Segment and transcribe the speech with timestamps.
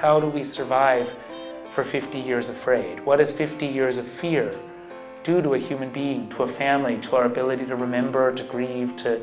[0.00, 1.14] How do we survive
[1.74, 3.04] for 50 years afraid?
[3.04, 4.58] What does 50 years of fear
[5.24, 8.96] do to a human being, to a family, to our ability to remember, to grieve,
[8.96, 9.22] to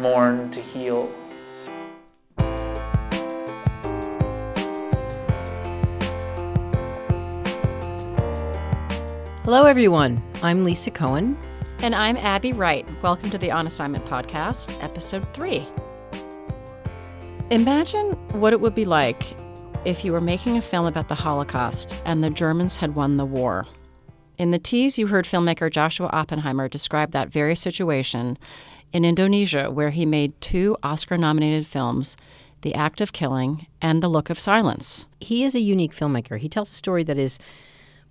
[0.00, 1.08] mourn, to heal?
[9.44, 10.20] Hello, everyone.
[10.42, 11.38] I'm Lisa Cohen.
[11.82, 12.84] And I'm Abby Wright.
[13.00, 15.64] Welcome to the On Assignment Podcast, Episode 3.
[17.52, 19.36] Imagine what it would be like
[19.86, 23.24] if you were making a film about the Holocaust and the Germans had won the
[23.24, 23.68] war.
[24.36, 28.36] In the tease, you heard filmmaker Joshua Oppenheimer describe that very situation
[28.92, 32.16] in Indonesia, where he made two Oscar nominated films
[32.62, 35.06] The Act of Killing and The Look of Silence.
[35.20, 36.38] He is a unique filmmaker.
[36.38, 37.38] He tells a story that is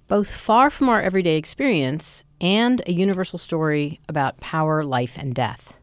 [0.08, 5.74] both far from our everyday experience and a universal story about power, life, and death.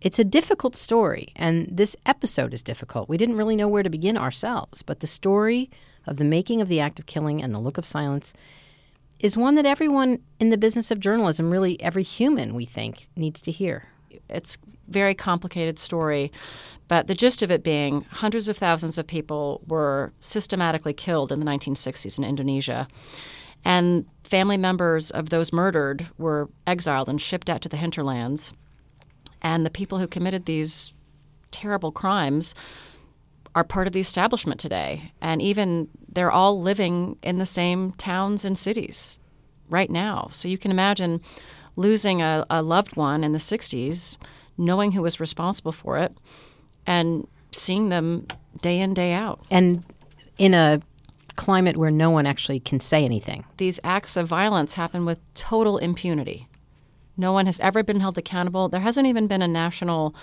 [0.00, 3.08] It's a difficult story, and this episode is difficult.
[3.08, 5.70] We didn't really know where to begin ourselves, but the story
[6.06, 8.34] of the making of the act of killing and the look of silence
[9.18, 13.40] is one that everyone in the business of journalism, really every human, we think, needs
[13.42, 13.88] to hear.
[14.28, 16.30] It's a very complicated story,
[16.88, 21.40] but the gist of it being hundreds of thousands of people were systematically killed in
[21.40, 22.86] the 1960s in Indonesia.
[23.64, 28.52] And family members of those murdered were exiled and shipped out to the hinterlands.
[29.42, 30.92] And the people who committed these
[31.50, 32.54] terrible crimes
[33.54, 35.12] are part of the establishment today.
[35.20, 39.20] And even they're all living in the same towns and cities
[39.70, 40.30] right now.
[40.32, 41.20] So you can imagine
[41.76, 44.16] losing a, a loved one in the 60s,
[44.58, 46.16] knowing who was responsible for it,
[46.86, 48.26] and seeing them
[48.60, 49.44] day in, day out.
[49.50, 49.84] And
[50.38, 50.80] in a
[51.36, 53.44] climate where no one actually can say anything.
[53.58, 56.48] These acts of violence happen with total impunity.
[57.16, 58.68] No one has ever been held accountable.
[58.68, 60.14] There hasn't even been a national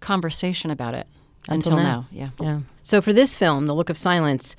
[0.00, 1.06] conversation about it
[1.48, 1.82] until, until now.
[1.82, 2.08] now.
[2.10, 2.30] Yeah.
[2.40, 2.60] Yeah.
[2.82, 4.56] So for this film, The Look of Silence,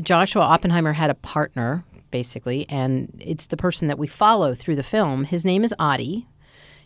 [0.00, 4.82] Joshua Oppenheimer had a partner basically, and it's the person that we follow through the
[4.82, 5.24] film.
[5.24, 6.26] His name is Adi.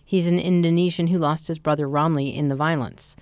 [0.04, 3.16] He's an Indonesian who lost his brother Ramli in the violence.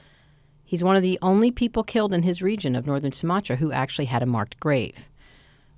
[0.65, 4.07] He's one of the only people killed in his region of northern Sumatra who actually
[4.07, 4.95] had a marked grave.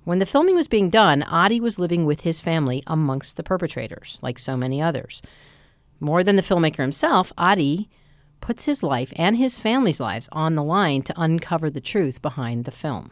[0.05, 4.19] When the filming was being done, Adi was living with his family amongst the perpetrators,
[4.21, 5.21] like so many others.
[6.01, 7.89] More than the filmmaker himself, Adi
[8.41, 12.65] puts his life and his family's lives on the line to uncover the truth behind
[12.65, 13.11] the film.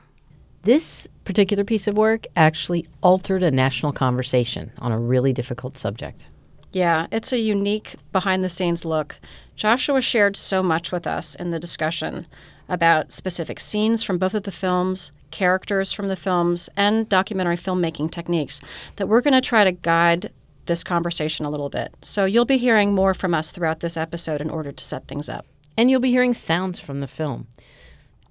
[0.63, 6.25] This particular piece of work actually altered a national conversation on a really difficult subject.
[6.73, 9.16] Yeah, it's a unique behind the scenes look.
[9.56, 12.28] Joshua shared so much with us in the discussion
[12.68, 18.11] about specific scenes from both of the films, characters from the films, and documentary filmmaking
[18.11, 18.61] techniques
[18.97, 20.31] that we're going to try to guide
[20.65, 21.93] this conversation a little bit.
[22.01, 25.29] So you'll be hearing more from us throughout this episode in order to set things
[25.29, 25.45] up.
[25.77, 27.47] And you'll be hearing sounds from the film.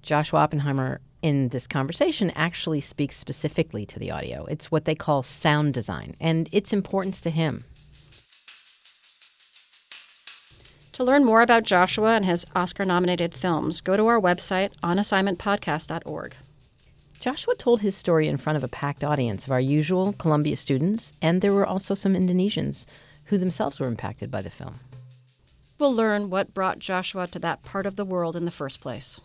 [0.01, 4.45] Joshua Oppenheimer in this conversation actually speaks specifically to the audio.
[4.45, 7.63] It's what they call sound design and its importance to him.
[10.93, 16.35] To learn more about Joshua and his Oscar nominated films, go to our website, onassignmentpodcast.org.
[17.21, 21.19] Joshua told his story in front of a packed audience of our usual Columbia students,
[21.21, 22.87] and there were also some Indonesians
[23.25, 24.73] who themselves were impacted by the film.
[25.77, 29.21] We'll learn what brought Joshua to that part of the world in the first place.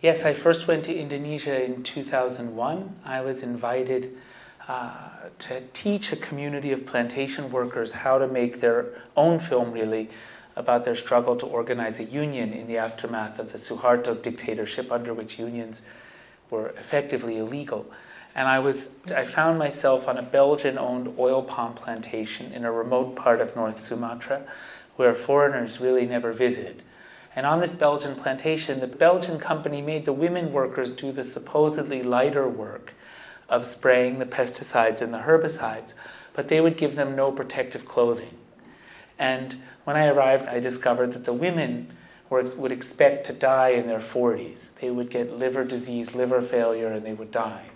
[0.00, 2.96] Yes, I first went to Indonesia in 2001.
[3.04, 4.16] I was invited
[4.66, 4.94] uh,
[5.40, 10.08] to teach a community of plantation workers how to make their own film, really,
[10.56, 15.12] about their struggle to organize a union in the aftermath of the Suharto dictatorship, under
[15.12, 15.82] which unions
[16.50, 17.86] were effectively illegal.
[18.34, 23.16] And I was I found myself on a Belgian-owned oil palm plantation in a remote
[23.16, 24.42] part of North Sumatra,
[24.96, 26.80] where foreigners really never visit.
[27.34, 32.02] And on this Belgian plantation, the Belgian company made the women workers do the supposedly
[32.02, 32.94] lighter work
[33.48, 35.92] of spraying the pesticides and the herbicides,
[36.32, 38.36] but they would give them no protective clothing.
[39.18, 41.92] And when I arrived, I discovered that the women
[42.30, 44.74] were, would expect to die in their 40s.
[44.80, 47.66] They would get liver disease, liver failure, and they would die.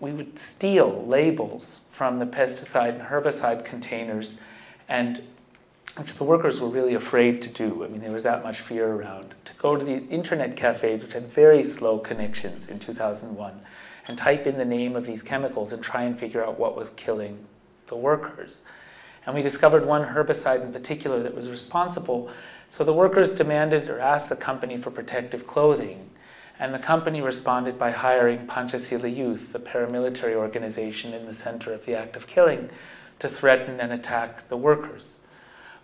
[0.00, 4.40] We would steal labels from the pesticide and herbicide containers,
[4.88, 5.22] and
[5.96, 7.84] which the workers were really afraid to do.
[7.84, 9.34] I mean, there was that much fear around.
[9.44, 13.60] To go to the internet cafes, which had very slow connections in 2001,
[14.08, 16.90] and type in the name of these chemicals and try and figure out what was
[16.90, 17.46] killing
[17.86, 18.62] the workers.
[19.24, 22.30] And we discovered one herbicide in particular that was responsible.
[22.68, 26.10] So the workers demanded or asked the company for protective clothing.
[26.58, 31.86] And the company responded by hiring Pancasila Youth, the paramilitary organization in the center of
[31.86, 32.70] the act of killing,
[33.18, 35.18] to threaten and attack the workers.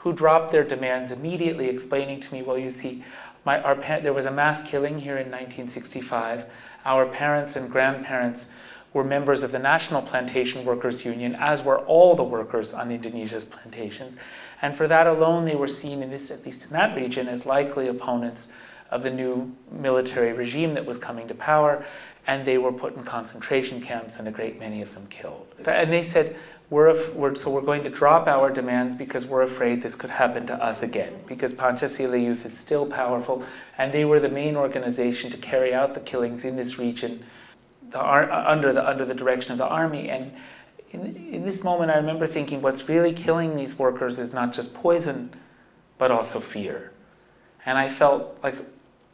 [0.03, 3.05] who dropped their demands immediately, explaining to me, well, you see,
[3.45, 6.45] my, our, there was a mass killing here in 1965.
[6.85, 8.51] Our parents and grandparents
[8.93, 13.45] were members of the National Plantation Workers Union, as were all the workers on Indonesia's
[13.45, 14.17] plantations.
[14.63, 17.47] And for that alone, they were seen, in this, at least in that region, as
[17.47, 18.49] likely opponents
[18.91, 21.85] of the new military regime that was coming to power.
[22.27, 25.47] And they were put in concentration camps, and a great many of them killed.
[25.67, 26.37] And they said,
[26.71, 30.47] we're, we're, so we're going to drop our demands because we're afraid this could happen
[30.49, 31.15] to us again.
[31.27, 33.43] Because Pancasila Youth is still powerful,
[33.79, 37.25] and they were the main organization to carry out the killings in this region
[37.91, 40.09] the, under, the, under the direction of the army.
[40.09, 40.33] And
[40.91, 44.75] in, in this moment, I remember thinking what's really killing these workers is not just
[44.75, 45.31] poison,
[45.99, 46.93] but also fear.
[47.67, 48.57] And I felt like,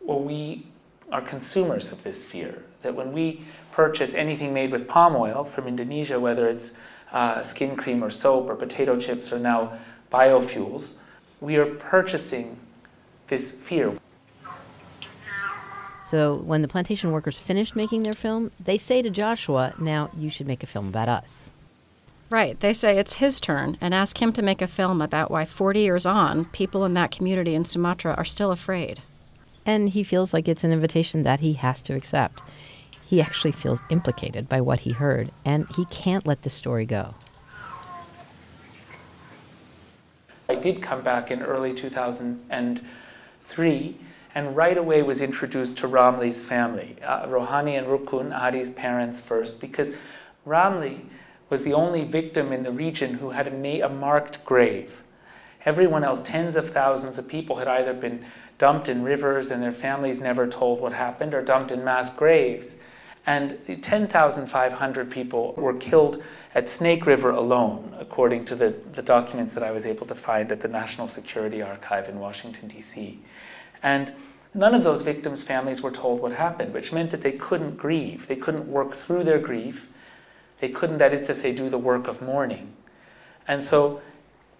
[0.01, 0.67] well, we
[1.11, 2.63] are consumers of this fear.
[2.83, 6.75] That when we purchase anything made with palm oil from Indonesia, whether it's
[7.13, 9.79] uh, skin cream or soap or potato chips or now
[10.13, 10.97] biofuels,
[11.41, 12.59] we are purchasing
[13.29, 13.99] this fear.
[16.15, 20.31] So when the plantation workers finished making their film, they say to Joshua, Now you
[20.31, 21.51] should make a film about us.
[22.31, 22.61] Right.
[22.61, 25.81] They say it's his turn and ask him to make a film about why 40
[25.81, 29.03] years on, people in that community in Sumatra are still afraid.
[29.67, 32.45] And he feels like it's an invitation that he has to accept.
[33.05, 37.17] He actually feels implicated by what he heard, and he can't let the story go.
[40.49, 43.99] I did come back in early 2003
[44.35, 49.61] and right away was introduced to Ramli's family, uh, Rohani and Rukun, Adi's parents first,
[49.61, 49.95] because
[50.47, 51.05] Ramli
[51.49, 55.03] was the only victim in the region who had a, na- a marked grave.
[55.65, 58.25] Everyone else, tens of thousands of people, had either been
[58.59, 62.77] dumped in rivers and their families never told what happened, or dumped in mass graves.
[63.27, 66.23] And 10,500 people were killed
[66.55, 70.53] at Snake River alone, according to the, the documents that I was able to find
[70.53, 73.19] at the National Security Archive in Washington, D.C.
[73.85, 74.15] And
[74.55, 78.27] none of those victims' families were told what happened, which meant that they couldn't grieve.
[78.27, 79.89] They couldn't work through their grief.
[80.61, 82.73] They couldn't, that is to say, do the work of mourning.
[83.47, 84.01] And so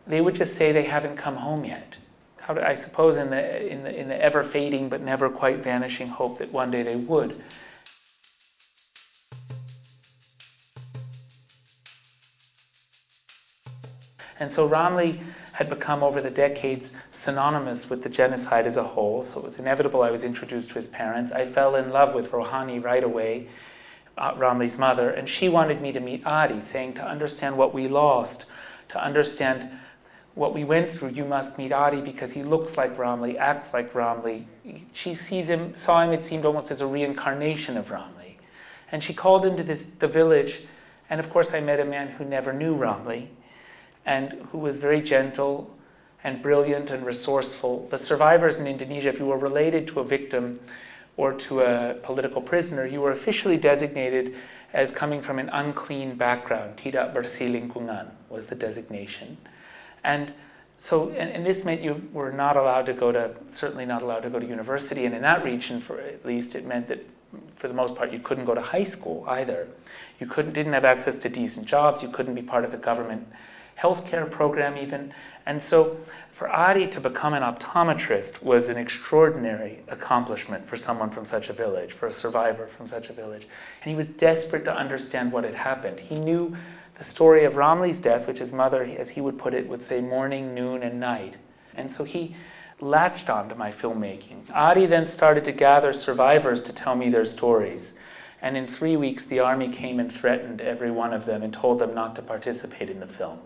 [0.07, 1.97] they would just say they haven't come home yet.
[2.37, 5.57] How Do, I suppose in the, in, the, in the ever fading but never quite
[5.57, 7.35] vanishing hope that one day they would.
[14.39, 15.19] And so Ramli
[15.55, 19.57] had become, over the decades, synonymous with the genocide as a whole, so it was
[19.57, 21.31] inevitable I was introduced to his parents.
[21.31, 23.47] I fell in love with Rohani right away,
[24.19, 27.87] uh, Ramli's mother, and she wanted me to meet Adi, saying to understand what we
[27.87, 28.47] lost,
[28.89, 29.71] to understand
[30.35, 33.93] what we went through, you must meet Adi because he looks like Ramli, acts like
[33.93, 34.47] Ramli.
[34.93, 38.39] She sees him, saw him, it seemed almost as a reincarnation of Ramli.
[38.91, 40.63] And she called him to this, the village,
[41.09, 43.29] and of course I met a man who never knew Ramli
[44.07, 45.75] and who was very gentle
[46.23, 47.87] and brilliant and resourceful.
[47.91, 50.61] The survivors in Indonesia, if you were related to a victim
[51.17, 54.35] or to a political prisoner, you were officially designated
[54.73, 56.77] as coming from an unclean background.
[56.77, 59.37] Tidak bersih lingkungan was the designation.
[60.03, 60.33] And
[60.77, 64.21] so, and, and, this meant you were not allowed to go to, certainly not allowed
[64.21, 65.07] to go to university.
[65.07, 67.07] And in that region, for at least, it meant that
[67.57, 69.69] for the most part, you couldn't go to high school either.
[70.19, 72.03] You couldn't, didn't have access to decent jobs.
[72.03, 73.29] You couldn't be part of the government
[73.81, 75.13] healthcare program even.
[75.47, 75.99] And so
[76.31, 81.53] for Adi to become an optometrist was an extraordinary accomplishment for someone from such a
[81.53, 83.47] village, for a survivor from such a village.
[83.83, 86.01] And he was desperate to understand what had happened.
[86.01, 86.57] He knew
[86.99, 90.01] the story of Ramli's death, which his mother, as he would put it, would say
[90.01, 91.37] morning, noon, and night.
[91.77, 92.35] And so he
[92.81, 94.51] latched onto my filmmaking.
[94.53, 97.95] Adi then started to gather survivors to tell me their stories.
[98.43, 101.79] And in three weeks, the army came and threatened every one of them and told
[101.79, 103.39] them not to participate in the film.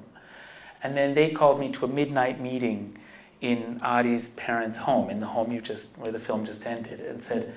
[0.83, 2.97] And then they called me to a midnight meeting
[3.41, 7.23] in Adi's parents' home, in the home you just where the film just ended, and
[7.23, 7.55] said,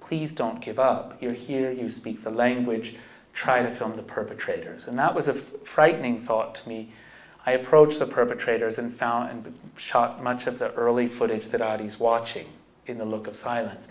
[0.00, 1.16] "Please don't give up.
[1.20, 1.70] You're here.
[1.70, 2.96] You speak the language.
[3.32, 6.92] Try to film the perpetrators." And that was a frightening thought to me.
[7.46, 12.00] I approached the perpetrators and found and shot much of the early footage that Adi's
[12.00, 12.46] watching
[12.86, 13.86] in the look of silence.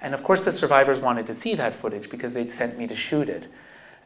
[0.00, 2.96] And of course, the survivors wanted to see that footage because they'd sent me to
[2.96, 3.44] shoot it.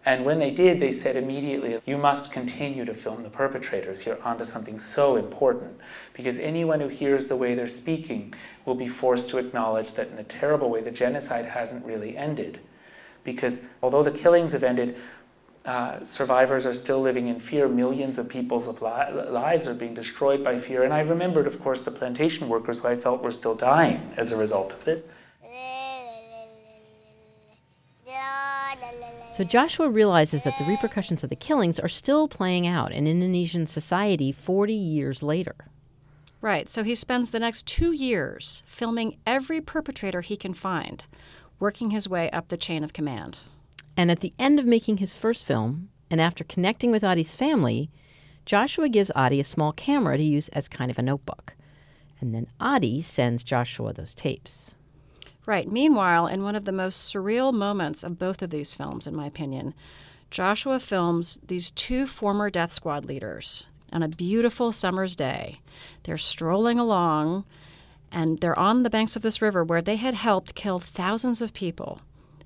[0.07, 4.07] And when they did, they said immediately, you must continue to film the perpetrators.
[4.07, 5.79] You're onto something so important.
[6.15, 8.33] Because anyone who hears the way they're speaking
[8.65, 12.61] will be forced to acknowledge that in a terrible way, the genocide hasn't really ended.
[13.25, 14.97] Because although the killings have ended,
[15.67, 17.69] uh, survivors are still living in fear.
[17.69, 20.83] Millions of people's li- lives are being destroyed by fear.
[20.83, 24.33] And I remembered, of course, the plantation workers who I felt were still dying as
[24.33, 25.03] a result of this.
[29.33, 33.67] So Joshua realizes that the repercussions of the killings are still playing out in Indonesian
[33.67, 35.55] society 40 years later.
[36.41, 36.69] Right.
[36.69, 41.05] So he spends the next two years filming every perpetrator he can find,
[41.59, 43.39] working his way up the chain of command.
[43.97, 47.91] And at the end of making his first film, and after connecting with Adi's family,
[48.47, 51.55] Joshua gives Adi a small camera to use as kind of a notebook.
[52.21, 54.73] And then Adi sends Joshua those tapes.
[55.51, 55.69] Right.
[55.69, 59.27] Meanwhile, in one of the most surreal moments of both of these films, in my
[59.27, 59.75] opinion,
[60.31, 65.59] Joshua films these two former death squad leaders on a beautiful summer's day.
[66.05, 67.47] They're strolling along
[68.13, 71.53] and they're on the banks of this river where they had helped kill thousands of
[71.53, 72.01] people.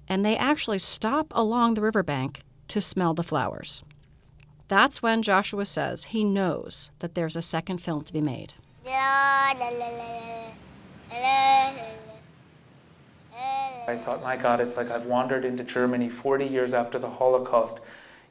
[0.09, 3.83] And they actually stop along the riverbank to smell the flowers.
[4.69, 8.55] That's when Joshua says he knows that there's a second film to be made.
[13.87, 17.81] I thought, my God, it's like I've wandered into Germany 40 years after the Holocaust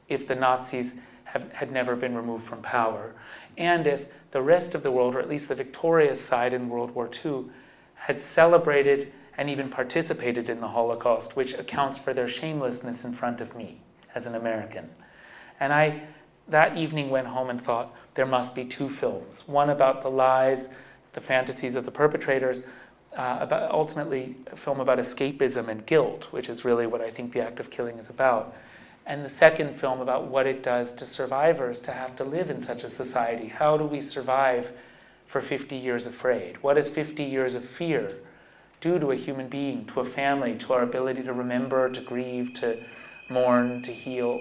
[0.08, 3.14] if the Nazis have, had never been removed from power.
[3.56, 6.92] And if the rest of the world, or at least the victorious side in World
[6.94, 7.44] War II,
[7.94, 13.40] had celebrated and even participated in the Holocaust, which accounts for their shamelessness in front
[13.40, 13.80] of me
[14.14, 14.90] as an American.
[15.60, 16.02] And I,
[16.48, 20.68] that evening, went home and thought there must be two films one about the lies,
[21.12, 22.66] the fantasies of the perpetrators,
[23.16, 27.32] uh, about ultimately a film about escapism and guilt, which is really what I think
[27.32, 28.54] the act of killing is about.
[29.06, 32.60] And the second film about what it does to survivors to have to live in
[32.60, 33.48] such a society.
[33.48, 34.72] How do we survive
[35.26, 36.62] for 50 years afraid?
[36.62, 38.16] What does 50 years of fear
[38.80, 42.54] do to a human being, to a family, to our ability to remember, to grieve,
[42.54, 42.82] to
[43.28, 44.40] mourn, to heal?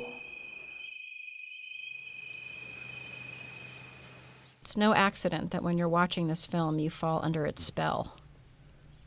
[4.62, 8.16] It's no accident that when you're watching this film, you fall under its spell.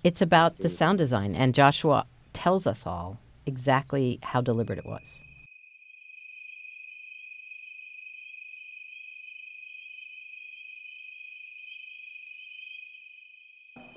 [0.07, 5.17] It's about the sound design, and Joshua tells us all exactly how deliberate it was.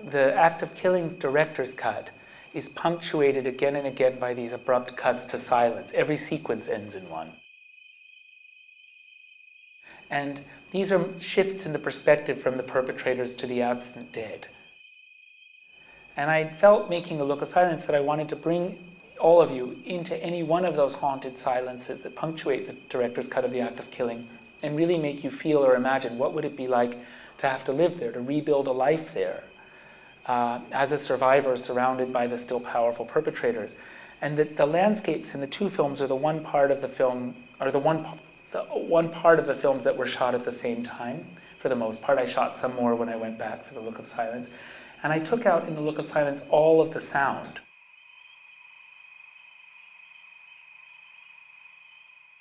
[0.03, 2.09] The act of killing's director's cut
[2.55, 5.91] is punctuated again and again by these abrupt cuts to silence.
[5.93, 7.33] Every sequence ends in one.
[10.09, 14.47] And these are shifts in the perspective from the perpetrators to the absent dead.
[16.19, 18.77] And I felt making a look of silence that I wanted to bring
[19.21, 23.45] all of you into any one of those haunted silences that punctuate the director's cut
[23.45, 24.27] of the act of killing
[24.61, 26.97] and really make you feel or imagine what would it be like
[27.37, 29.45] to have to live there, to rebuild a life there
[30.25, 33.77] uh, as a survivor surrounded by the still powerful perpetrators.
[34.21, 37.33] And the, the landscapes in the two films are the one part of the film,
[37.61, 38.05] or the one,
[38.51, 41.23] the one part of the films that were shot at the same time,
[41.59, 42.19] for the most part.
[42.19, 44.49] I shot some more when I went back for The Look of Silence.
[45.03, 47.59] And I took out in The Look of Silence all of the sound.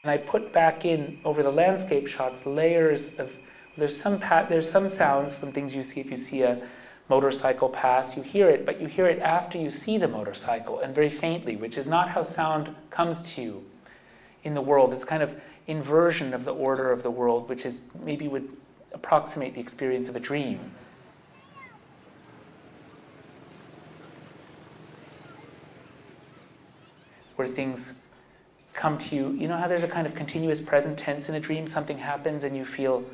[0.02, 3.34] And I put back in, over the landscape shots, layers of,
[3.76, 6.60] there's some, there's some sounds from things you see if you see a,
[7.08, 10.94] motorcycle pass, you hear it, but you hear it after you see the motorcycle and
[10.94, 13.64] very faintly, which is not how sound comes to you
[14.44, 14.92] in the world.
[14.92, 18.48] It's kind of inversion of the order of the world, which is maybe would
[18.92, 20.58] approximate the experience of a dream.
[27.38, 27.95] Where things
[28.75, 31.40] come to you, you know how there's a kind of continuous present tense in a
[31.40, 31.66] dream?
[31.66, 33.04] Something happens and you feel,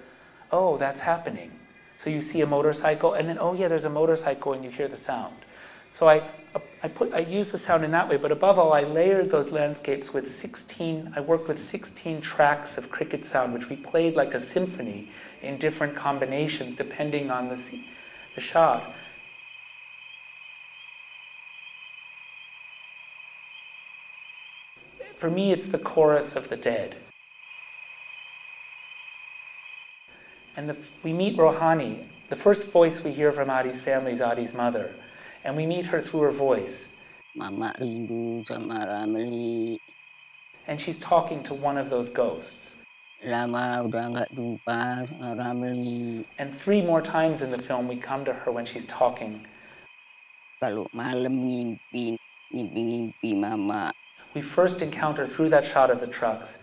[0.51, 1.53] oh, that's happening
[1.97, 4.89] so you see a motorcycle, and then, oh yeah, there's a motorcycle, and you hear
[4.89, 5.35] the sound.
[5.91, 6.29] So I,
[6.83, 9.53] I, put, I use the sound in that way, but above all, I layered those
[9.53, 14.35] landscapes with 16, I worked with 16 tracks of cricket sound, which we played like
[14.35, 17.79] a symphony in different combinations depending on the,
[18.35, 18.93] the shot.
[25.25, 26.97] For me, it's the chorus of the dead.
[30.55, 32.05] And the, we meet Rohani.
[32.29, 34.93] The first voice we hear from Adi's family is Adi's mother.
[35.43, 36.93] And we meet her through her voice.
[37.35, 39.79] Mama rindu sama Ramli.
[40.69, 42.77] And she's talking to one of those ghosts.
[43.25, 46.29] Lama udah nggak jumpa sama Ramli.
[46.37, 49.41] And three more times in the film we come to her when she's talking.
[50.61, 52.21] Kalau malam ngimpi,
[52.53, 53.89] ngimpi-ngimpi mama.
[54.35, 56.59] We first encounter through that shot of the trucks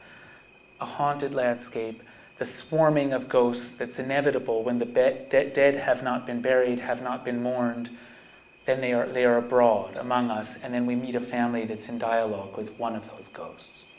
[0.79, 2.01] a haunted landscape
[2.41, 6.79] the swarming of ghosts that's inevitable when the be- de- dead have not been buried,
[6.79, 7.87] have not been mourned,
[8.65, 11.87] then they are, they are abroad among us, and then we meet a family that's
[11.87, 13.90] in dialogue with one of those ghosts.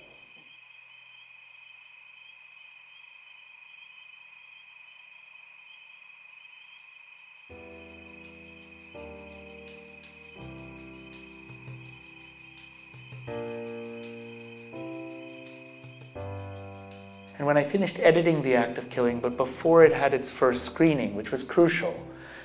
[17.43, 20.65] And when I finished editing The Act of Killing, but before it had its first
[20.65, 21.93] screening, which was crucial,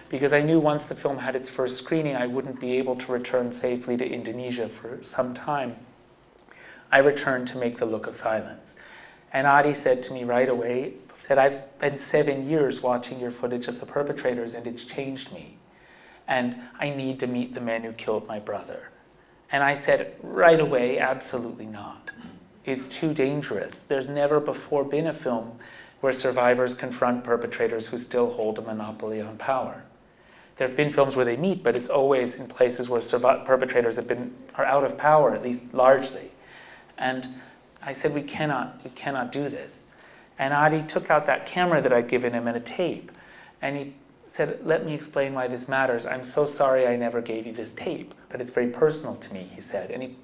[0.10, 3.12] because I knew once the film had its first screening, I wouldn't be able to
[3.12, 5.76] return safely to Indonesia for some time.
[6.92, 8.80] I returned to make The Look of Silence.
[9.32, 10.94] And Adi said to me right away
[11.28, 15.60] that I've spent seven years watching your footage of the perpetrators and it's changed me.
[16.28, 18.90] And I need to meet the man who killed my brother.
[19.52, 22.10] And I said right away, absolutely not.
[22.68, 23.80] It's too dangerous.
[23.80, 25.54] There's never before been a film
[26.02, 29.84] where survivors confront perpetrators who still hold a monopoly on power.
[30.58, 34.08] There have been films where they meet, but it's always in places where perpetrators have
[34.08, 36.32] been are out of power, at least largely.
[36.98, 37.40] And
[37.82, 39.86] I said, we cannot, we cannot do this.
[40.38, 43.12] And Adi took out that camera that I'd given him and a tape,
[43.62, 43.94] and he
[44.28, 46.06] said, Let me explain why this matters.
[46.06, 49.48] I'm so sorry I never gave you this tape, but it's very personal to me,
[49.56, 49.90] he said.
[49.90, 50.16] And he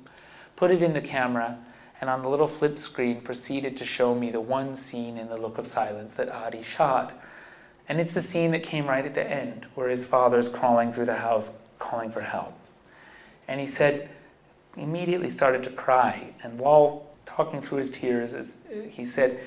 [0.56, 1.58] put it in the camera,
[2.04, 5.38] and on the little flip screen proceeded to show me the one scene in The
[5.38, 7.18] Look of Silence that Adi shot.
[7.88, 11.06] And it's the scene that came right at the end, where his father's crawling through
[11.06, 12.60] the house calling for help.
[13.48, 14.10] And he said,
[14.76, 16.34] immediately started to cry.
[16.44, 18.58] And while talking through his tears,
[18.90, 19.40] he said,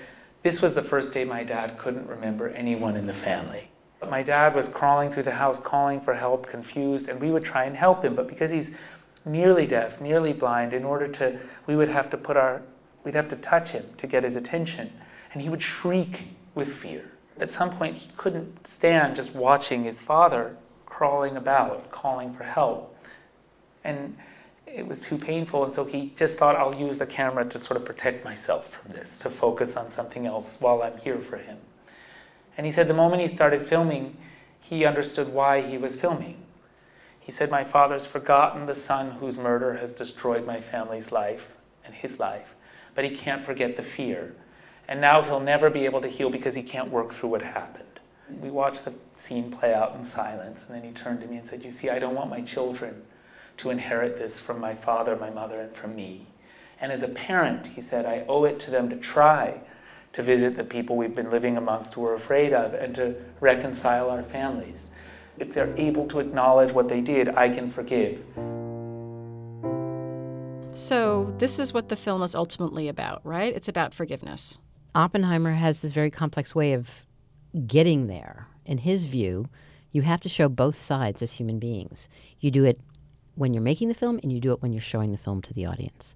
[0.42, 3.68] This was the first day my dad couldn't remember anyone in the family.
[4.08, 7.64] My dad was crawling through the house, calling for help, confused, and we would try
[7.64, 8.14] and help him.
[8.14, 8.70] But because he's
[9.26, 12.62] nearly deaf, nearly blind, in order to, we would have to put our,
[13.04, 14.92] we'd have to touch him to get his attention.
[15.32, 17.10] And he would shriek with fear.
[17.38, 20.56] At some point, he couldn't stand just watching his father
[20.86, 22.96] crawling about, calling for help.
[23.84, 24.16] And
[24.66, 27.76] it was too painful, and so he just thought, I'll use the camera to sort
[27.76, 31.58] of protect myself from this, to focus on something else while I'm here for him.
[32.56, 34.16] And he said the moment he started filming,
[34.60, 36.45] he understood why he was filming.
[37.26, 41.48] He said, My father's forgotten the son whose murder has destroyed my family's life
[41.84, 42.54] and his life,
[42.94, 44.36] but he can't forget the fear.
[44.86, 47.98] And now he'll never be able to heal because he can't work through what happened.
[48.40, 51.44] We watched the scene play out in silence, and then he turned to me and
[51.44, 53.02] said, You see, I don't want my children
[53.56, 56.28] to inherit this from my father, my mother, and from me.
[56.80, 59.62] And as a parent, he said, I owe it to them to try
[60.12, 64.10] to visit the people we've been living amongst who we're afraid of and to reconcile
[64.10, 64.90] our families.
[65.38, 68.22] If they're able to acknowledge what they did, I can forgive.
[70.70, 73.54] So, this is what the film is ultimately about, right?
[73.54, 74.58] It's about forgiveness.
[74.94, 76.90] Oppenheimer has this very complex way of
[77.66, 78.46] getting there.
[78.66, 79.48] In his view,
[79.92, 82.08] you have to show both sides as human beings.
[82.40, 82.80] You do it
[83.34, 85.54] when you're making the film and you do it when you're showing the film to
[85.54, 86.14] the audience.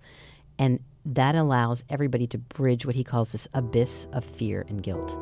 [0.59, 5.17] And that allows everybody to bridge what he calls this abyss of fear and guilt.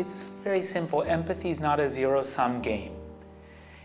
[0.00, 1.02] It's very simple.
[1.02, 2.92] Empathy is not a zero sum game.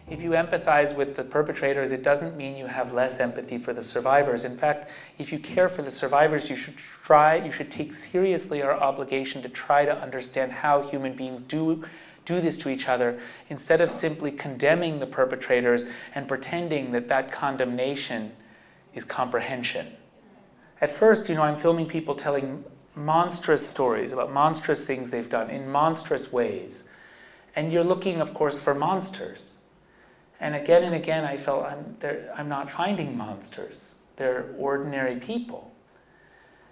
[0.10, 3.84] If you empathize with the perpetrators, it doesn't mean you have less empathy for the
[3.84, 4.46] survivors.
[4.46, 8.62] In fact, if you care for the survivors, you should try, you should take seriously
[8.62, 11.84] our obligation to try to understand how human beings do
[12.24, 17.30] do this to each other instead of simply condemning the perpetrators and pretending that that
[17.30, 18.32] condemnation
[18.94, 19.88] is comprehension.
[20.80, 22.64] At first, you know, I'm filming people telling
[22.96, 26.86] monstrous stories about monstrous things they've done in monstrous ways.
[27.56, 29.60] And you're looking, of course, for monsters.
[30.40, 31.98] And again and again, I felt I'm,
[32.36, 33.96] I'm not finding monsters.
[34.18, 35.74] They're ordinary people.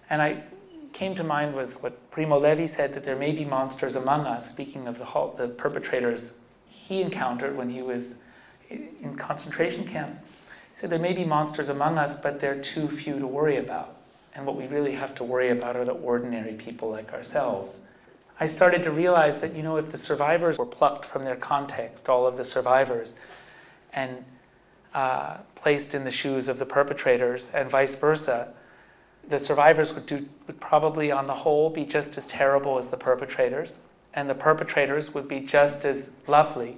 [0.10, 0.44] And I
[0.92, 4.50] came to mind was what Primo Levi said that there may be monsters among us,
[4.52, 8.16] speaking of the, the perpetrators he encountered when he was
[8.70, 10.20] in concentration camps.
[10.20, 13.98] He said there may be monsters among us, but they're too few to worry about.
[14.36, 17.80] And what we really have to worry about are the ordinary people like ourselves.
[18.40, 22.10] I started to realize that, you know, if the survivors were plucked from their context,
[22.10, 23.16] all of the survivors,
[23.94, 24.26] and
[24.94, 28.54] uh, placed in the shoes of the perpetrators, and vice versa,
[29.28, 32.98] the survivors would, do, would probably, on the whole, be just as terrible as the
[32.98, 33.80] perpetrators,
[34.14, 36.78] and the perpetrators would be just as lovely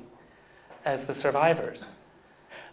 [0.84, 1.96] as the survivors.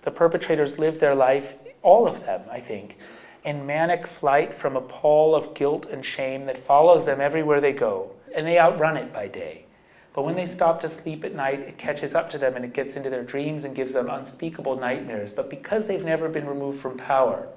[0.02, 2.98] The perpetrators live their life, all of them, I think,
[3.44, 7.72] in manic flight from a pall of guilt and shame that follows them everywhere they
[7.72, 9.64] go, and they outrun it by day.
[10.14, 12.74] But when they stop to sleep at night, it catches up to them and it
[12.74, 15.32] gets into their dreams and gives them unspeakable nightmares.
[15.32, 17.48] But because they've never been removed from power,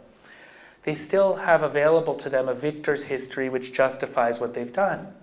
[0.83, 5.13] they still have available to them a victor's history which justifies what they've done.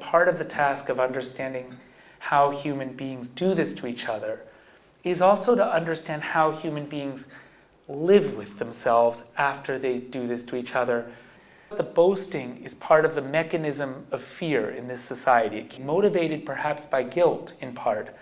[0.00, 1.76] Part of the task of understanding
[2.18, 4.40] how human beings do this to each other
[5.04, 7.26] is also to understand how human beings
[7.90, 11.10] live with themselves after they do this to each other.
[11.76, 17.02] The boasting is part of the mechanism of fear in this society, motivated perhaps by
[17.04, 18.14] guilt in part.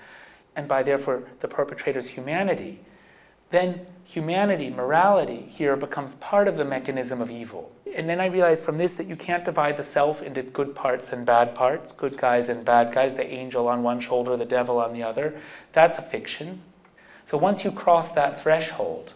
[0.56, 2.80] and by therefore the perpetrator's humanity,
[3.50, 7.70] then humanity, morality here becomes part of the mechanism of evil.
[7.94, 11.12] And then I realized from this that you can't divide the self into good parts
[11.12, 14.78] and bad parts, good guys and bad guys, the angel on one shoulder, the devil
[14.78, 15.40] on the other.
[15.72, 16.62] That's a fiction.
[17.24, 19.12] So once you cross that threshold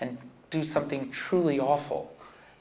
[0.00, 0.18] and
[0.50, 2.12] do something truly awful,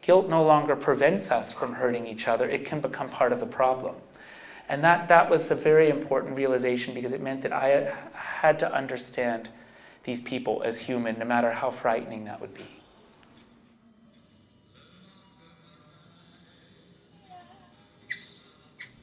[0.01, 3.45] guilt no longer prevents us from hurting each other, it can become part of the
[3.45, 3.95] problem.
[4.69, 8.73] And that, that was a very important realization because it meant that I had to
[8.73, 9.49] understand
[10.03, 12.65] these people as human, no matter how frightening that would be.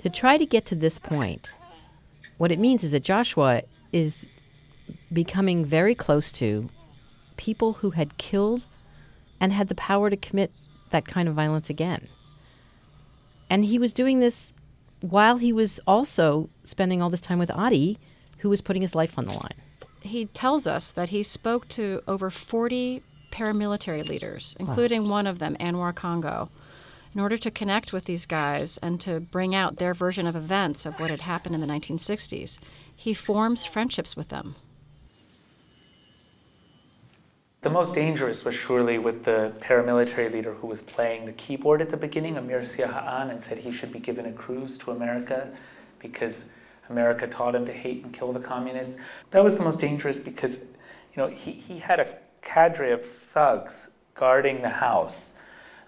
[0.00, 1.52] To try to get to this point,
[2.36, 4.26] what it means is that Joshua is
[5.12, 6.68] becoming very close to
[7.36, 8.66] people who had killed
[9.40, 10.50] and had the power to commit
[10.90, 12.08] that kind of violence again.
[13.50, 14.52] And he was doing this
[15.00, 17.98] while he was also spending all this time with Adi,
[18.38, 19.54] who was putting his life on the line
[20.04, 25.10] he tells us that he spoke to over 40 paramilitary leaders, including wow.
[25.10, 26.50] one of them, Anwar Congo,
[27.14, 30.84] in order to connect with these guys and to bring out their version of events
[30.84, 32.58] of what had happened in the 1960s.
[32.94, 34.56] He forms friendships with them.
[37.64, 41.90] The most dangerous was surely with the paramilitary leader who was playing the keyboard at
[41.90, 45.48] the beginning, Amir Siahaan, and said he should be given a cruise to America
[45.98, 46.50] because
[46.90, 48.98] America taught him to hate and kill the communists.
[49.30, 53.88] That was the most dangerous because, you know, he, he had a cadre of thugs
[54.14, 55.32] guarding the house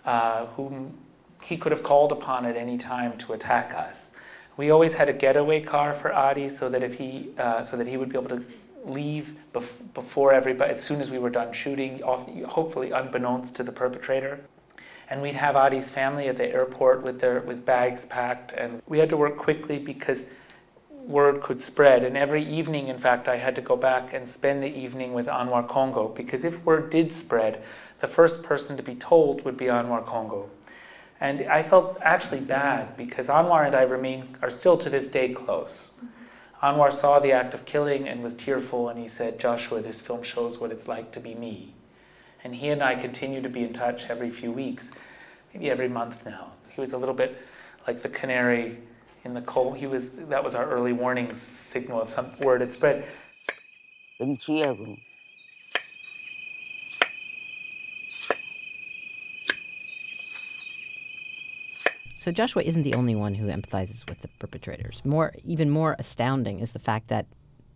[0.07, 0.97] uh, whom
[1.43, 4.13] he could have called upon at any time to attack us.
[4.57, 7.87] We always had a getaway car for Adi so that if he, uh, so that
[7.87, 8.47] he would be able to
[8.87, 13.73] leave bef- before everybody, as soon as we were done shooting, hopefully unbeknownst to the
[13.73, 14.41] perpetrator.
[15.09, 18.99] And we'd have Adi's family at the airport with their with bags packed, and we
[18.99, 20.27] had to work quickly because
[20.91, 22.03] word could spread.
[22.03, 25.27] And every evening, in fact, I had to go back and spend the evening with
[25.27, 27.63] Anwar Congo because if word did spread,
[28.01, 30.51] the first person to be told would be Anwar Congo.
[31.21, 35.33] And I felt actually bad because Anwar and I remain are still to this day
[35.33, 35.91] close.
[36.63, 40.23] Anwar saw the act of killing and was tearful, and he said, Joshua, this film
[40.23, 41.75] shows what it's like to be me.
[42.43, 44.93] And he and I continue to be in touch every few weeks,
[45.53, 46.53] maybe every month now.
[46.75, 47.37] He was a little bit
[47.87, 48.79] like the canary
[49.25, 49.73] in the coal.
[49.73, 53.07] He was that was our early warning signal of some word had spread.
[62.27, 65.01] So Joshua isn't the only one who empathizes with the perpetrators.
[65.05, 67.27] More, even more astounding is the fact that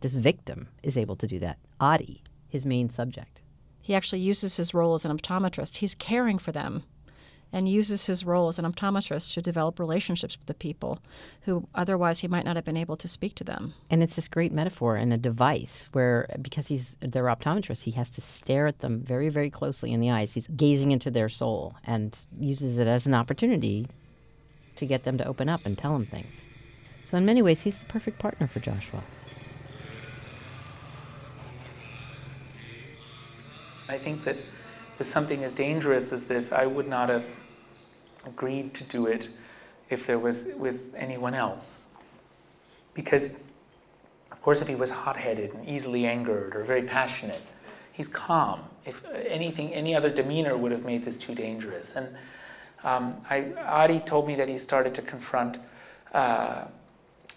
[0.00, 1.58] this victim is able to do that.
[1.78, 3.42] Adi, his main subject.
[3.80, 5.76] He actually uses his role as an optometrist.
[5.76, 6.82] He's caring for them
[7.52, 10.98] and uses his role as an optometrist to develop relationships with the people
[11.42, 13.74] who otherwise he might not have been able to speak to them.
[13.88, 18.10] And it's this great metaphor and a device where, because he's their optometrist, he has
[18.10, 20.34] to stare at them very, very closely in the eyes.
[20.34, 23.86] He's gazing into their soul and uses it as an opportunity
[24.80, 26.44] to get them to open up and tell him things.
[27.08, 29.02] So, in many ways, he's the perfect partner for Joshua.
[33.88, 34.36] I think that
[34.98, 37.26] with something as dangerous as this, I would not have
[38.26, 39.28] agreed to do it
[39.88, 41.88] if there was with anyone else.
[42.94, 43.38] Because,
[44.30, 47.42] of course, if he was hot headed and easily angered or very passionate,
[47.92, 48.60] he's calm.
[48.86, 51.96] If anything, any other demeanor would have made this too dangerous.
[51.96, 52.16] And
[52.84, 55.58] um, I, Adi told me that he started to confront,
[56.14, 56.64] uh,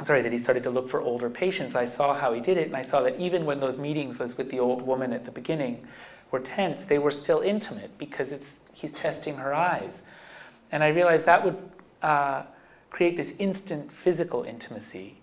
[0.04, 1.76] sorry, that he started to look for older patients.
[1.76, 4.38] I saw how he did it, and I saw that even when those meetings was
[4.38, 5.86] with the old woman at the beginning
[6.32, 10.04] were tense, they were still intimate because it's, he's testing her eyes.
[10.72, 11.58] And I realized that would
[12.02, 12.44] uh,
[12.90, 15.18] create this instant physical intimacy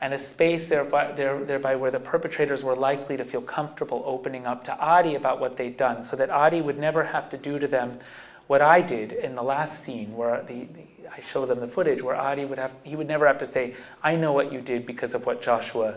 [0.00, 4.46] and a space thereby, there, thereby where the perpetrators were likely to feel comfortable opening
[4.46, 7.58] up to Adi about what they'd done so that Adi would never have to do
[7.58, 7.98] to them
[8.46, 12.02] what I did in the last scene where the, the, I show them the footage
[12.02, 14.86] where Adi would have, he would never have to say, I know what you did
[14.86, 15.96] because of what Joshua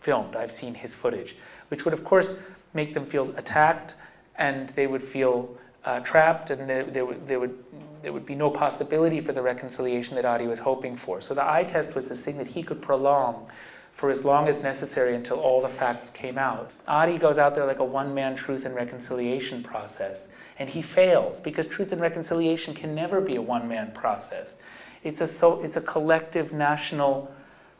[0.00, 0.36] filmed.
[0.36, 1.36] I've seen his footage,
[1.68, 2.40] which would of course
[2.74, 3.94] make them feel attacked
[4.36, 7.58] and they would feel uh, trapped and there, there, would, there, would,
[8.02, 11.20] there would be no possibility for the reconciliation that Adi was hoping for.
[11.20, 13.48] So the eye test was this thing that he could prolong
[13.92, 16.70] for as long as necessary until all the facts came out.
[16.88, 20.28] Adi goes out there like a one man truth and reconciliation process,
[20.58, 24.56] and he fails because truth and reconciliation can never be a one man process.
[25.04, 27.32] It's a, so, it's a collective national,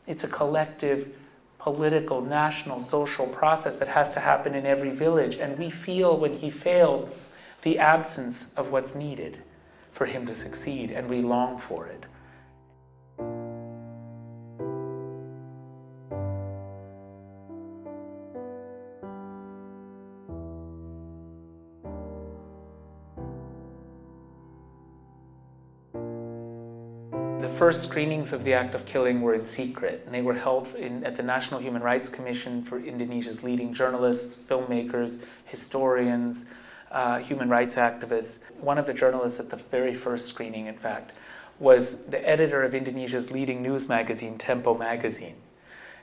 [0.07, 1.15] it's a collective
[1.59, 5.37] political, national, social process that has to happen in every village.
[5.37, 7.09] And we feel when he fails
[7.63, 9.39] the absence of what's needed
[9.93, 12.05] for him to succeed, and we long for it.
[27.73, 31.03] First screenings of the act of killing were in secret, and they were held in,
[31.05, 36.51] at the National Human Rights Commission for Indonesia's leading journalists, filmmakers, historians,
[36.91, 38.41] uh, human rights activists.
[38.61, 41.13] One of the journalists at the very first screening, in fact,
[41.59, 45.37] was the editor of Indonesia's leading news magazine, Tempo magazine.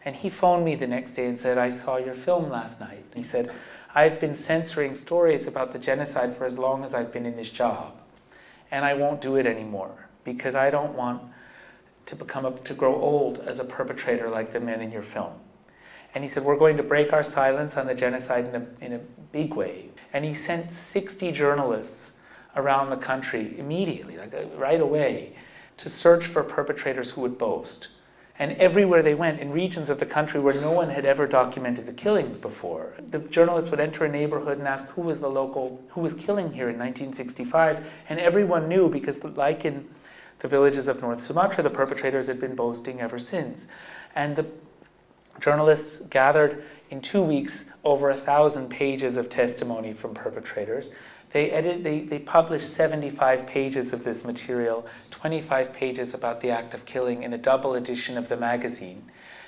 [0.03, 3.05] And he phoned me the next day and said, I saw your film last night.
[3.13, 3.53] He said,
[3.93, 7.51] I've been censoring stories about the genocide for as long as I've been in this
[7.51, 7.93] job.
[8.71, 11.21] And I won't do it anymore because I don't want
[12.09, 15.31] to become a, to grow old as a perpetrator like the men in your film.
[16.15, 18.93] And he said, We're going to break our silence on the genocide in a, in
[18.93, 18.99] a
[19.31, 19.89] big way.
[20.11, 22.17] And he sent 60 journalists
[22.55, 25.35] around the country immediately, like uh, right away,
[25.77, 27.89] to search for perpetrators who would boast.
[28.39, 31.85] And everywhere they went, in regions of the country where no one had ever documented
[31.85, 35.79] the killings before, the journalists would enter a neighborhood and ask who was the local,
[35.89, 37.85] who was killing here in 1965.
[38.07, 39.87] And everyone knew because, like in
[40.39, 43.67] the villages of North Sumatra, the perpetrators had been boasting ever since.
[44.15, 44.45] And the
[45.39, 50.95] journalists gathered in two weeks over a thousand pages of testimony from perpetrators.
[51.31, 56.73] They, edit, they, they published 75 pages of this material, 25 pages about the act
[56.73, 59.03] of killing in a double edition of the magazine.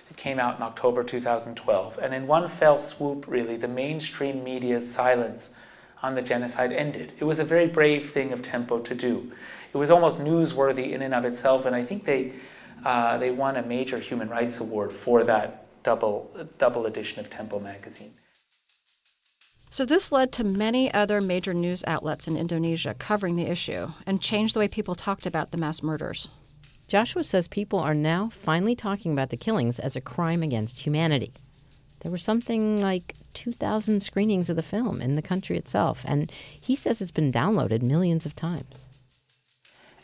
[0.07, 1.97] that came out in October 2012.
[1.97, 5.55] And in one fell swoop, really, the mainstream media's silence
[6.03, 7.13] on the genocide ended.
[7.19, 9.31] It was a very brave thing of Tempo to do.
[9.73, 12.33] It was almost newsworthy in and of itself, and I think they,
[12.83, 17.59] uh, they won a major human rights award for that double, double edition of Tempo
[17.59, 18.11] magazine.
[19.69, 24.21] So, this led to many other major news outlets in Indonesia covering the issue and
[24.21, 26.27] changed the way people talked about the mass murders.
[26.89, 31.31] Joshua says people are now finally talking about the killings as a crime against humanity.
[32.01, 36.29] There were something like 2,000 screenings of the film in the country itself, and
[36.61, 38.90] he says it's been downloaded millions of times.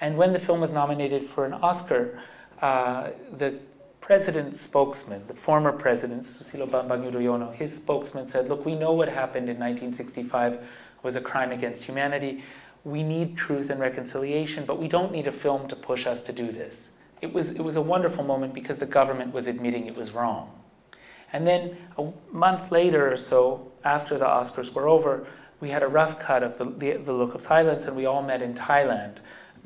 [0.02, 2.20] And when the film was nominated for an Oscar,
[2.62, 3.60] uh, the
[4.02, 9.10] president's spokesman, the former president, Susilo Bambang Yudhoyono, his spokesman said, look, we know what
[9.10, 10.66] happened in 1965
[11.04, 12.44] was a crime against humanity.
[12.84, 16.32] We need truth and reconciliation, but we don't need a film to push us to
[16.32, 16.92] do this.
[17.22, 20.52] It was, it was a wonderful moment because the government was admitting it was wrong.
[21.34, 25.28] And then a month later or so, after the Oscars were over,
[25.60, 28.22] we had a rough cut of the, the, the Look of Silence, and we all
[28.22, 29.18] met in Thailand.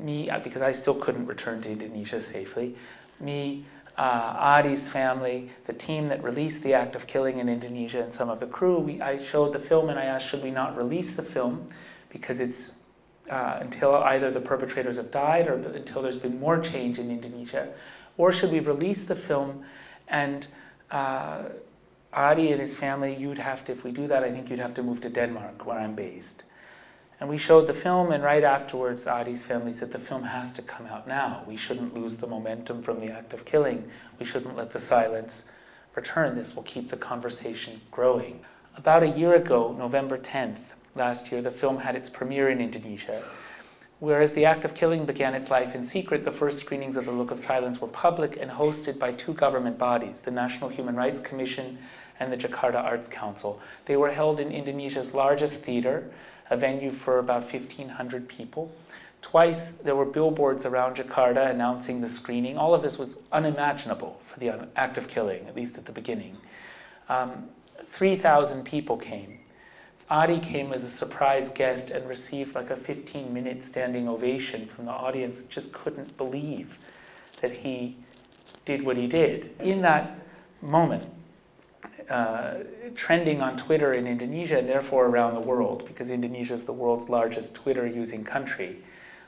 [0.02, 2.76] Me, because I still couldn't return to Indonesia safely.
[3.20, 3.66] Me,
[3.98, 8.30] uh, Adi's family, the team that released the act of killing in Indonesia, and some
[8.30, 8.80] of the crew.
[8.80, 11.68] We, I showed the film and I asked, should we not release the film
[12.10, 12.84] because it's
[13.30, 17.70] uh, until either the perpetrators have died or until there's been more change in Indonesia,
[18.18, 19.64] or should we release the film
[20.08, 20.48] and
[20.90, 21.44] uh,
[22.14, 24.74] Adi and his family, you'd have to, if we do that, I think you'd have
[24.74, 26.44] to move to Denmark, where I'm based.
[27.22, 30.64] And we showed the film, and right afterwards, Adi's family said the film has to
[30.64, 31.44] come out now.
[31.48, 33.88] We shouldn't lose the momentum from the act of killing.
[34.18, 35.46] We shouldn't let the silence
[35.94, 36.36] return.
[36.36, 38.40] This will keep the conversation growing.
[38.76, 40.58] About a year ago, November 10th,
[40.96, 43.24] last year, the film had its premiere in Indonesia.
[44.00, 47.12] Whereas the act of killing began its life in secret, the first screenings of The
[47.12, 51.22] Look of Silence were public and hosted by two government bodies, the National Human Rights
[51.22, 51.78] Commission
[52.20, 53.62] and the Jakarta Arts Council.
[53.86, 56.10] They were held in Indonesia's largest theater,
[56.52, 58.72] a venue for about 1,500 people.
[59.22, 62.58] Twice there were billboards around Jakarta announcing the screening.
[62.58, 66.38] All of this was unimaginable for the act of killing, at least at the beginning.
[67.08, 67.46] Um,
[67.94, 69.40] 3,000 people came.
[70.10, 74.86] Adi came as a surprise guest and received like a 15 minute standing ovation from
[74.86, 76.78] the audience that just couldn't believe
[77.42, 77.96] that he
[78.66, 79.52] did what he did.
[79.62, 80.20] In that
[80.62, 81.10] moment,
[82.10, 82.56] uh,
[82.96, 87.10] trending on Twitter in Indonesia and therefore around the world, because Indonesia is the world's
[87.10, 88.78] largest Twitter using country,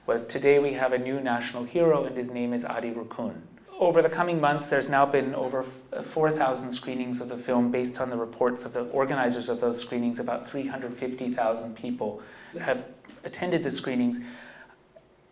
[0.05, 3.35] was today we have a new national hero and his name is Adi Rukun.
[3.79, 5.65] Over the coming months, there's now been over
[6.11, 10.19] 4,000 screenings of the film based on the reports of the organizers of those screenings.
[10.19, 12.21] About 350,000 people
[12.61, 12.85] have
[13.23, 14.19] attended the screenings.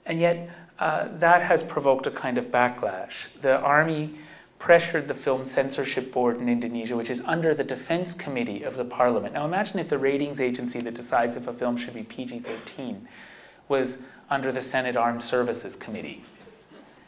[0.06, 3.28] And yet, uh, that has provoked a kind of backlash.
[3.42, 4.18] The army
[4.62, 8.86] pressured the film censorship board in Indonesia, which is under the defense committee of the
[8.86, 9.34] parliament.
[9.34, 13.08] Now imagine if the ratings agency that decides if a film should be PG 13
[13.68, 16.24] was under the Senate Armed Services Committee.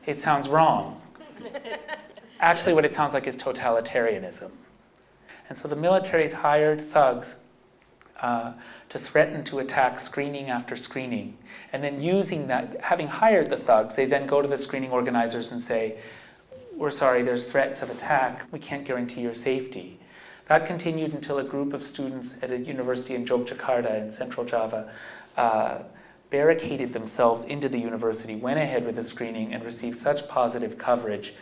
[0.07, 0.99] It sounds wrong.
[2.39, 4.49] Actually, what it sounds like is totalitarianism.
[5.47, 7.35] And so the military's hired thugs
[8.19, 8.53] uh,
[8.89, 11.37] to threaten to attack screening after screening.
[11.71, 15.51] And then using that, having hired the thugs, they then go to the screening organizers
[15.51, 15.99] and say,
[16.75, 18.45] we're sorry, there's threats of attack.
[18.51, 19.99] We can't guarantee your safety.
[20.47, 24.91] That continued until a group of students at a university in Yogyakarta in central Java
[25.37, 25.79] uh,
[26.29, 31.33] barricaded themselves into the university, went ahead with the screening, and received such positive coverage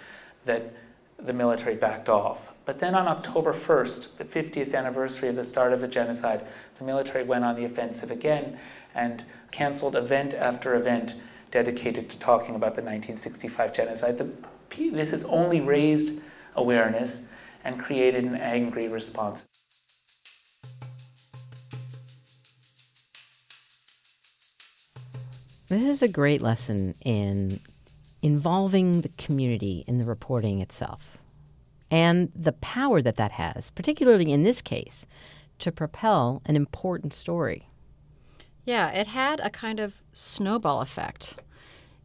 [0.46, 0.74] that
[1.18, 2.52] the military backed off.
[2.66, 6.46] But then on October 1st, the 50th anniversary of the start of the genocide,
[6.78, 8.60] the military went on the offensive again
[8.94, 11.16] and canceled event after event
[11.52, 14.18] dedicated to talking about the 1965 genocide.
[14.18, 14.30] The,
[14.78, 16.22] this has only raised
[16.56, 17.28] awareness
[17.64, 19.48] and created an angry response.
[25.70, 27.52] This is a great lesson in
[28.22, 31.18] involving the community in the reporting itself
[31.90, 35.06] and the power that that has, particularly in this case,
[35.60, 37.68] to propel an important story.
[38.66, 41.38] Yeah, it had a kind of snowball effect.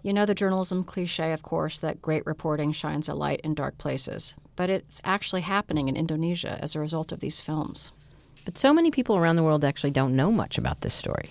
[0.06, 3.76] You know the journalism cliche, of course, that great reporting shines a light in dark
[3.76, 7.90] places, but it's actually happening in Indonesia as a result of these films.
[8.44, 11.24] But so many people around the world actually don't know much about this story.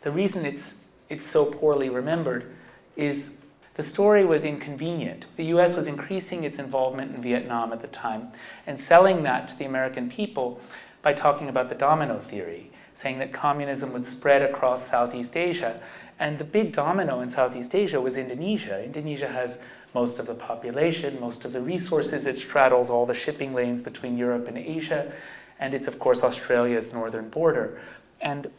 [0.00, 2.50] The reason it's, it's so poorly remembered
[2.96, 3.36] is
[3.74, 5.26] the story was inconvenient.
[5.36, 8.28] The US was increasing its involvement in Vietnam at the time
[8.66, 10.62] and selling that to the American people
[11.02, 15.80] by talking about the domino theory, saying that communism would spread across Southeast Asia.
[16.18, 18.82] And the big domino in Southeast Asia was Indonesia.
[18.84, 19.60] Indonesia has
[19.94, 22.26] most of the population, most of the resources.
[22.26, 25.12] It straddles all the shipping lanes between Europe and Asia.
[25.58, 27.80] And it's, of course, Australia's northern border.
[28.20, 28.50] And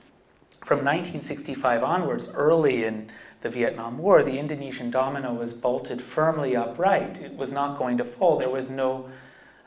[0.64, 3.10] from 1965 onwards, early in
[3.42, 7.18] the Vietnam War, the Indonesian domino was bolted firmly upright.
[7.18, 8.38] It was not going to fall.
[8.38, 9.10] There was no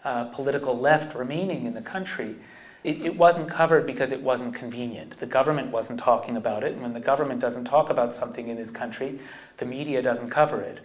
[0.05, 2.37] uh, political left remaining in the country.
[2.85, 5.21] It, it, wasn't covered because it wasn't convenient.
[5.21, 8.57] The government wasn't talking about it, and when the government doesn't talk about something in
[8.57, 9.21] this country,
[9.59, 10.81] the media doesn't cover it.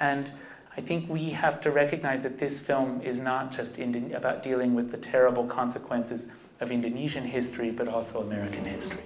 [0.00, 0.30] And
[0.74, 4.74] I think we have to recognize that this film is not just Indi- about dealing
[4.74, 9.04] with the terrible consequences of Indonesian history, but also American history.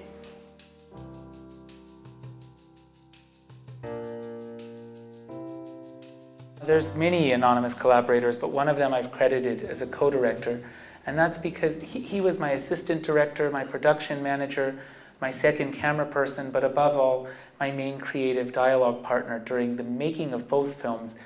[6.65, 10.61] There's many anonymous collaborators, but one of them I've credited as a co-director,
[11.07, 14.79] and that's because he, he was my assistant director, my production manager,
[15.21, 20.33] my second camera person, but above all, my main creative dialogue partner during the making
[20.33, 21.17] of both films.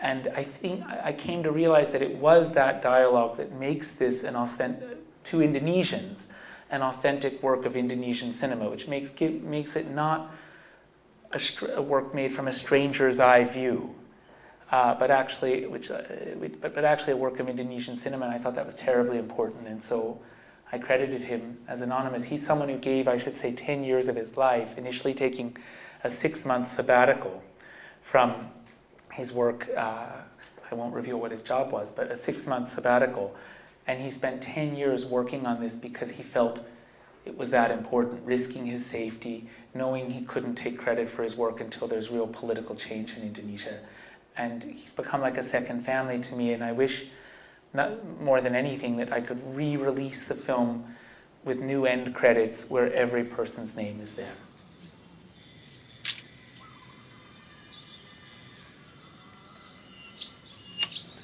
[0.00, 4.22] And I think I came to realize that it was that dialogue that makes this
[4.22, 6.28] an authentic, to Indonesians,
[6.70, 10.32] an authentic work of Indonesian cinema, which makes, makes it not
[11.32, 11.40] a,
[11.76, 13.94] a work made from a stranger's eye view,
[14.72, 16.00] uh, but actually, which, uh,
[16.60, 19.68] but, but actually a work of Indonesian cinema, and I thought that was terribly important,
[19.68, 20.18] and so
[20.72, 22.24] I credited him as anonymous.
[22.24, 25.58] He's someone who gave, I should say, 10 years of his life, initially taking
[26.02, 27.42] a six month sabbatical
[28.02, 28.48] from
[29.12, 29.68] his work.
[29.76, 30.06] Uh,
[30.70, 33.36] I won't reveal what his job was, but a six month sabbatical.
[33.86, 36.64] And he spent 10 years working on this because he felt
[37.26, 41.60] it was that important, risking his safety, knowing he couldn't take credit for his work
[41.60, 43.78] until there's real political change in Indonesia
[44.36, 46.52] and he's become like a second family to me.
[46.52, 47.06] And I wish,
[47.74, 50.94] not more than anything, that I could re-release the film
[51.44, 54.34] with new end credits where every person's name is there.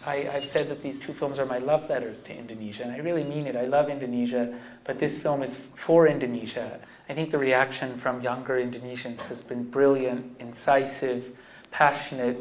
[0.09, 2.99] I, have said that these two films are my love letters to Indonesia, and I
[2.99, 3.57] really mean it.
[3.57, 6.81] I love Indonesia, but this film is for Indonesia.
[7.11, 11.37] I think the reaction from younger Indonesians has been brilliant, incisive,
[11.71, 12.39] passionate,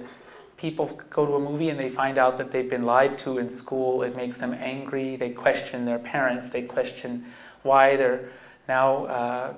[0.58, 3.50] people go to a movie and they find out that they've been lied to in
[3.50, 4.04] school.
[4.04, 5.16] It makes them angry.
[5.16, 6.50] They question their parents.
[6.50, 7.26] They question
[7.62, 8.30] why they're
[8.68, 9.54] now uh,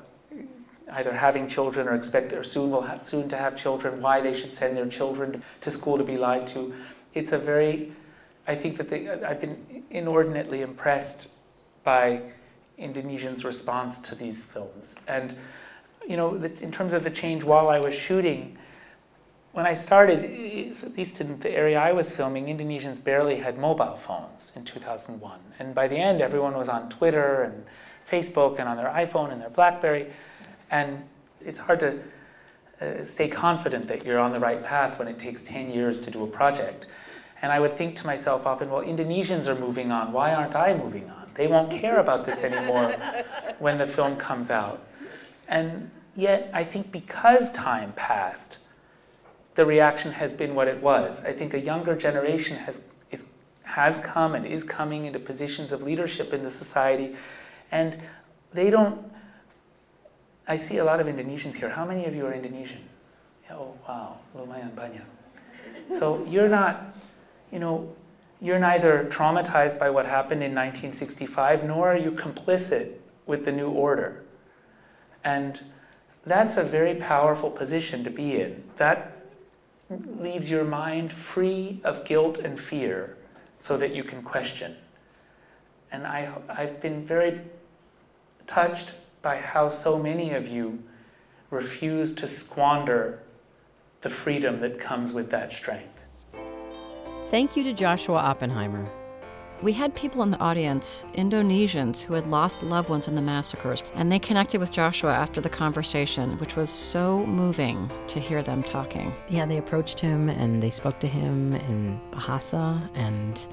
[0.92, 4.02] either having children or expect or soon will have, soon to have children.
[4.02, 6.74] Why they should send their children to school to be lied to.
[7.14, 7.94] It's a very,
[8.48, 11.30] I think that they, I've been inordinately impressed
[11.84, 12.22] by
[12.78, 14.96] Indonesians' response to these films.
[15.08, 15.36] And
[16.08, 18.58] you know, in terms of the change while I was shooting
[19.52, 23.98] when I started, at least in the area I was filming, Indonesians barely had mobile
[23.98, 25.40] phones in 2001.
[25.58, 27.66] And by the end, everyone was on Twitter and
[28.10, 30.14] Facebook and on their iPhone and their Blackberry.
[30.70, 31.04] And
[31.44, 32.00] it's hard to
[32.80, 36.12] uh, stay confident that you're on the right path when it takes 10 years to
[36.12, 36.86] do a project.
[37.42, 40.12] And I would think to myself often, well, Indonesians are moving on.
[40.12, 41.32] Why aren't I moving on?
[41.34, 42.96] They won't care about this anymore
[43.60, 44.86] when the film comes out.
[45.48, 48.60] And yet, I think because time passed,
[49.56, 51.24] the reaction has been what it was.
[51.26, 52.82] I think a younger generation has,
[53.12, 53.26] is,
[53.64, 57.16] has come and is coming into positions of leadership in the society,
[57.72, 57.98] and
[58.54, 59.12] they don't.
[60.48, 61.70] I see a lot of Indonesians here.
[61.70, 62.82] How many of you are Indonesian?
[63.52, 65.06] Oh, wow, lumayan banyak.
[65.98, 66.96] So you're not,
[67.52, 67.94] you know,
[68.42, 72.94] you're neither traumatized by what happened in 1965 nor are you complicit
[73.26, 74.24] with the new order.
[75.24, 75.60] And
[76.26, 78.64] that's a very powerful position to be in.
[78.78, 79.19] That
[79.90, 83.18] leaves your mind free of guilt and fear
[83.58, 84.76] so that you can question.
[85.92, 87.42] And I, I've been very
[88.48, 90.84] touched by how so many of you
[91.50, 93.20] refuse to squander
[94.02, 96.00] the freedom that comes with that strength.
[97.30, 98.88] Thank you to Joshua Oppenheimer.
[99.62, 103.84] We had people in the audience, Indonesians, who had lost loved ones in the massacres,
[103.94, 108.64] and they connected with Joshua after the conversation, which was so moving to hear them
[108.64, 109.14] talking.
[109.28, 113.46] Yeah, they approached him and they spoke to him in Bahasa, and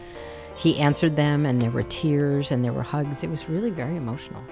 [0.56, 3.24] he answered them, and there were tears and there were hugs.
[3.24, 4.44] It was really very emotional.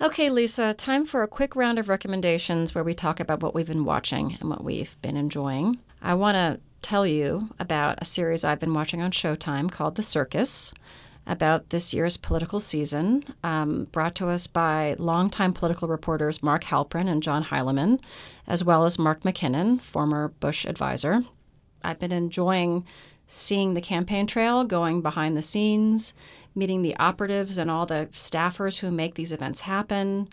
[0.00, 3.66] Okay, Lisa, time for a quick round of recommendations where we talk about what we've
[3.66, 5.80] been watching and what we've been enjoying.
[6.00, 10.02] I want to tell you about a series I've been watching on Showtime called The
[10.02, 10.74] Circus
[11.26, 17.08] about this year's political season, um, brought to us by longtime political reporters Mark Halperin
[17.08, 18.00] and John Heilemann,
[18.48, 21.24] as well as Mark McKinnon, former Bush advisor.
[21.84, 22.84] I've been enjoying
[23.28, 26.12] seeing the campaign trail, going behind the scenes,
[26.56, 30.28] meeting the operatives and all the staffers who make these events happen,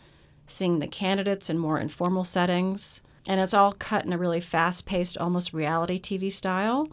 [0.48, 4.86] seeing the candidates in more informal settings and it's all cut in a really fast
[4.86, 6.88] paced, almost reality TV style.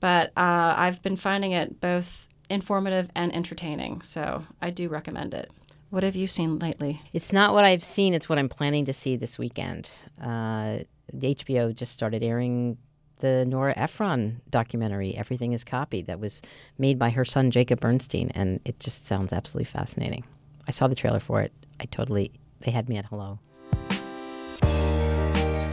[0.00, 5.50] But uh, I've been finding it both informative and entertaining, so I do recommend it.
[5.90, 7.02] What have you seen lately?
[7.12, 9.90] It's not what I've seen, it's what I'm planning to see this weekend.
[10.20, 10.78] Uh,
[11.14, 12.78] HBO just started airing
[13.18, 16.40] the Nora Ephron documentary, Everything is Copied, that was
[16.78, 20.24] made by her son, Jacob Bernstein, and it just sounds absolutely fascinating.
[20.66, 21.52] I saw the trailer for it.
[21.80, 23.38] I totally, they had me at hello.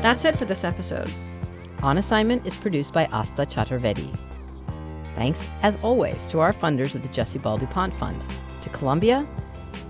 [0.07, 1.11] That's it for this episode.
[1.83, 4.17] On Assignment is produced by Asta Chaturvedi.
[5.15, 8.23] Thanks, as always, to our funders at the Jessie Ball duPont Fund,
[8.61, 9.27] to Columbia,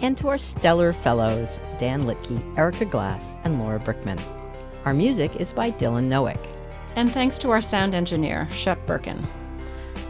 [0.02, 4.20] and to our stellar fellows, Dan Litke, Erica Glass, and Laura Brickman.
[4.86, 6.44] Our music is by Dylan Nowick.
[6.96, 9.24] And thanks to our sound engineer, Shep Birkin.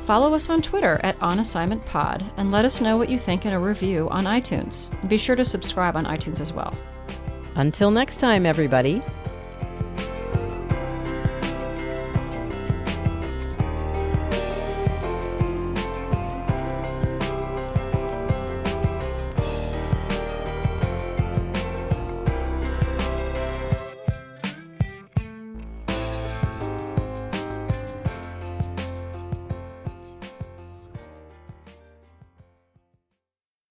[0.06, 3.46] Follow us on Twitter at On Assignment Pod and let us know what you think
[3.46, 4.88] in a review on iTunes.
[5.10, 6.74] be sure to subscribe on iTunes as well.
[7.56, 9.02] Until next time, everybody.